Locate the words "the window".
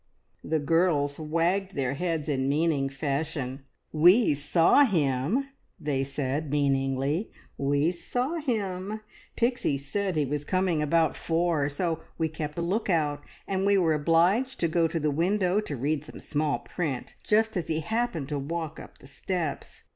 14.99-15.59